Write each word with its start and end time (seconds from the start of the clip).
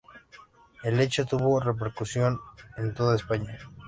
El 0.81 0.99
hecho 0.99 1.27
tuvo 1.27 1.59
repercusión 1.59 2.39
en 2.75 2.95
toda 2.95 3.15
España. 3.15 3.59